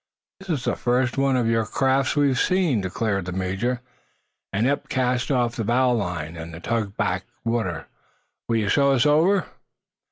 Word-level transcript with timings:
"This 0.39 0.49
is 0.49 0.63
the 0.63 0.75
first 0.75 1.15
one 1.19 1.35
of 1.35 1.45
your 1.45 1.63
craft 1.63 2.15
we've 2.15 2.39
seen," 2.39 2.81
declared 2.81 3.25
the 3.25 3.31
major, 3.31 3.81
as 4.51 4.65
Eph 4.65 4.89
cast 4.89 5.29
off 5.29 5.55
the 5.55 5.63
bow 5.63 5.91
line, 5.91 6.35
and 6.35 6.51
the 6.51 6.59
tug 6.59 6.97
backed 6.97 7.29
water. 7.45 7.85
"Will 8.49 8.55
you 8.55 8.67
show 8.67 8.93
us 8.93 9.05
over?" 9.05 9.45